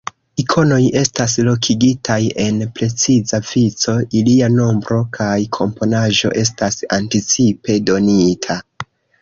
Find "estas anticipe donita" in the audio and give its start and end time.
6.45-8.59